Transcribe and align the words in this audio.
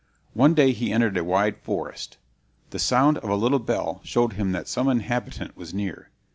One 0.33 0.55
day 0.55 0.71
he 0.71 0.91
entered 0.91 1.15
a 1.15 1.23
wide 1.23 1.57
forest. 1.59 2.17
The 2.71 2.79
sound 2.79 3.19
of 3.19 3.29
a 3.29 3.35
little 3.35 3.59
bell 3.59 4.01
showed 4.03 4.33
him 4.33 4.51
that 4.51 4.67
some 4.67 4.89
inhabitant 4.89 5.55
was 5.55 5.75
near. 5.75 6.09